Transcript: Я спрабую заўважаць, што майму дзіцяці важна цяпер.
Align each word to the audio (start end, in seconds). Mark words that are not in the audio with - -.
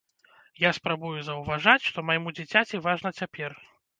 Я 0.61 0.71
спрабую 0.77 1.11
заўважаць, 1.27 1.85
што 1.89 2.05
майму 2.09 2.33
дзіцяці 2.39 2.83
важна 2.87 3.09
цяпер. 3.21 3.51